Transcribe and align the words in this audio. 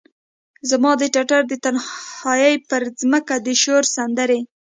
زما 0.69 0.91
د 0.97 1.03
ټټر 1.13 1.41
د 1.47 1.53
تنهایې 1.63 2.53
پرمځکه 2.69 3.35
د 3.45 3.47
شور 3.61 3.83
سندرې، 3.95 4.39